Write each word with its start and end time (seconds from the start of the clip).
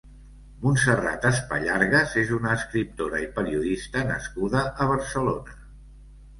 Montserrat 0.61 1.27
Espallargas 1.29 2.15
és 2.23 2.33
una 2.39 2.57
escriptora 2.61 3.21
i 3.27 3.29
periodista 3.37 4.05
nascuda 4.11 4.67
a 4.87 4.93
Barcelona. 4.97 5.59